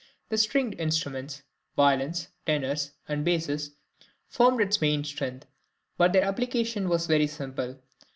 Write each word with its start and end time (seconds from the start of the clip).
The 0.29 0.37
stringed 0.39 0.79
instruments, 0.79 1.43
violins, 1.75 2.29
tenors, 2.47 2.93
and 3.07 3.23
basses 3.23 3.75
formed 4.25 4.59
its 4.59 4.81
main 4.81 5.03
strength; 5.03 5.45
but 5.95 6.11
their 6.11 6.23
application 6.23 6.89
was 6.89 7.05
very 7.05 7.27
simple. 7.27 7.77